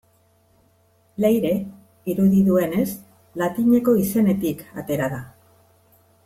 [1.23, 1.51] Leire,
[2.13, 2.87] irudi duenez,
[3.43, 5.21] latineko izenetik atera da.